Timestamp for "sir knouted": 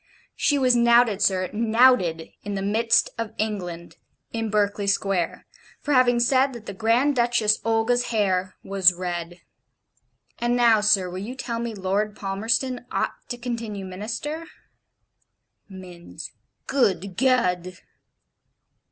1.21-2.29